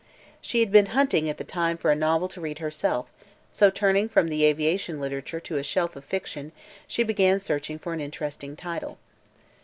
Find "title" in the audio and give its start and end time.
8.55-8.97